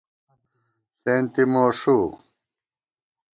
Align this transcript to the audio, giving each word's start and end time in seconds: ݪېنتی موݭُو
ݪېنتی 0.99 1.43
موݭُو 1.53 1.97